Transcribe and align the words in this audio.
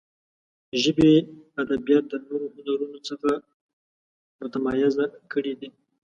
ژبې 0.81 1.11
ادبیات 1.61 2.05
د 2.09 2.13
نورو 2.27 2.45
هنرونو 2.55 2.99
څخه 3.09 3.29
متمایزه 4.39 5.05
کړي 5.31 5.53
دي. 5.59 5.69